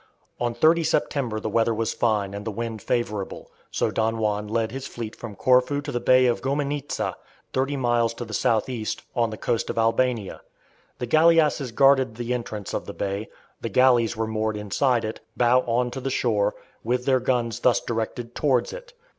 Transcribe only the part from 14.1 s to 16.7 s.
were moored inside it, bow on to the shore,